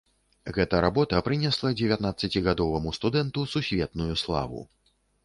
[0.57, 4.65] Гэта работа прынесла дзевятнаццацігадоваму студэнту сусветную славу.